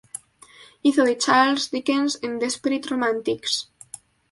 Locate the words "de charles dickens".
1.03-2.17